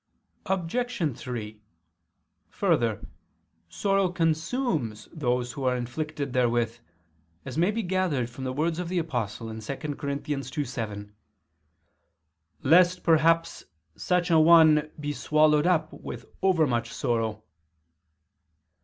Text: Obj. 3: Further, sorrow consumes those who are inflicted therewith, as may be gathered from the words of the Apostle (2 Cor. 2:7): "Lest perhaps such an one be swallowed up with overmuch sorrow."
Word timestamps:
Obj. 0.47 1.15
3: 1.15 1.61
Further, 2.49 3.07
sorrow 3.69 4.09
consumes 4.09 5.07
those 5.13 5.51
who 5.51 5.63
are 5.65 5.75
inflicted 5.75 6.33
therewith, 6.33 6.79
as 7.45 7.55
may 7.55 7.69
be 7.69 7.83
gathered 7.83 8.27
from 8.27 8.43
the 8.43 8.51
words 8.51 8.79
of 8.79 8.89
the 8.89 8.97
Apostle 8.97 9.45
(2 9.49 9.59
Cor. 9.95 10.09
2:7): 10.09 11.11
"Lest 12.63 13.03
perhaps 13.03 13.65
such 13.95 14.31
an 14.31 14.43
one 14.43 14.89
be 14.99 15.13
swallowed 15.13 15.67
up 15.67 15.93
with 15.93 16.25
overmuch 16.41 16.91
sorrow." 16.91 17.43